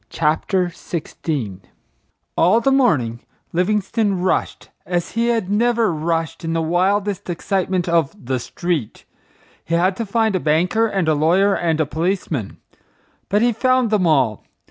CHAPTER 0.09 0.69
XVI 0.69 1.59
All 2.35 2.59
the 2.59 2.71
morning 2.71 3.19
Livingstone 3.53 4.13
"rushed" 4.13 4.71
as 4.83 5.11
he 5.11 5.27
had 5.27 5.51
never 5.51 5.93
"rushed" 5.93 6.43
in 6.43 6.53
the 6.53 6.61
wildest 6.63 7.29
excitement 7.29 7.87
of 7.87 8.15
"the 8.25 8.39
street." 8.39 9.05
He 9.63 9.75
had 9.75 9.95
to 9.97 10.05
find 10.07 10.35
a 10.35 10.39
banker 10.39 10.87
and 10.87 11.07
a 11.07 11.13
lawyer 11.13 11.53
and 11.53 11.79
a 11.79 11.85
policeman. 11.85 12.57
But 13.29 13.43
he 13.43 13.53
found 13.53 13.91
them 13.91 14.07
all. 14.07 14.43